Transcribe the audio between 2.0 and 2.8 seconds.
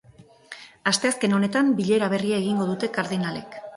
berria egingo